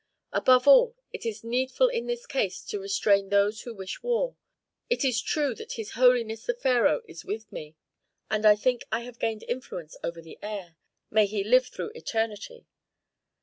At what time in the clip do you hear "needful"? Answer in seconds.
1.43-1.87